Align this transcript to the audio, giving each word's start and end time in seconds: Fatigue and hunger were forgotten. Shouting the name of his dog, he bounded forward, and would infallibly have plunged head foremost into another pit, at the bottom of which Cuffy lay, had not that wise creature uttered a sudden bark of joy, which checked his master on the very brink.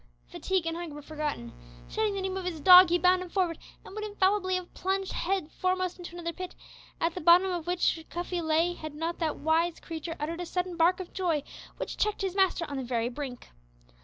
Fatigue 0.31 0.65
and 0.65 0.75
hunger 0.75 0.95
were 0.95 1.01
forgotten. 1.03 1.53
Shouting 1.87 2.15
the 2.15 2.21
name 2.23 2.35
of 2.35 2.43
his 2.43 2.59
dog, 2.59 2.89
he 2.89 2.97
bounded 2.97 3.31
forward, 3.31 3.59
and 3.85 3.93
would 3.93 4.03
infallibly 4.03 4.55
have 4.55 4.73
plunged 4.73 5.11
head 5.13 5.51
foremost 5.51 5.99
into 5.99 6.15
another 6.15 6.33
pit, 6.33 6.55
at 6.99 7.13
the 7.13 7.21
bottom 7.21 7.51
of 7.51 7.67
which 7.67 8.03
Cuffy 8.09 8.41
lay, 8.41 8.73
had 8.73 8.95
not 8.95 9.19
that 9.19 9.37
wise 9.37 9.79
creature 9.79 10.15
uttered 10.19 10.41
a 10.41 10.45
sudden 10.47 10.75
bark 10.75 10.99
of 10.99 11.13
joy, 11.13 11.43
which 11.77 11.97
checked 11.97 12.23
his 12.23 12.35
master 12.35 12.65
on 12.67 12.77
the 12.77 12.83
very 12.83 13.09
brink. 13.09 13.51